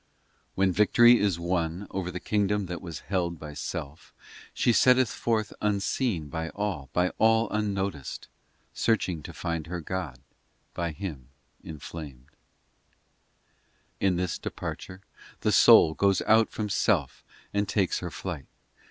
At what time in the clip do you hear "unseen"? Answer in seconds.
5.61-6.27